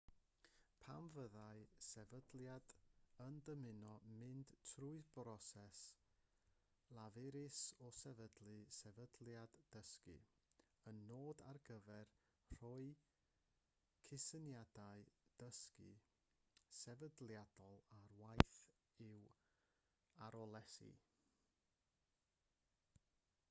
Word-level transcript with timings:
pam 0.83 1.07
fyddai 1.15 1.57
sefydliad 1.87 2.71
yn 3.25 3.35
dymuno 3.49 3.89
mynd 4.21 4.53
trwy'r 4.69 5.03
broses 5.17 5.81
lafurus 6.99 7.59
o 7.89 7.91
sefydlu 7.99 8.55
sefydliad 8.79 9.59
dysgu 9.77 10.15
un 10.93 11.03
nod 11.11 11.45
ar 11.53 11.61
gyfer 11.69 12.11
rhoi 12.55 12.89
cysyniadau 14.09 15.05
dysgu 15.45 15.93
sefydliadol 16.81 17.81
ar 18.01 18.09
waith 18.25 18.61
yw 19.11 19.23
arloesi 20.31 20.93